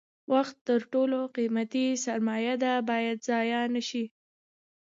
[0.33, 4.05] وخت تر ټولو قیمتي سرمایه ده باید ضایع نشي.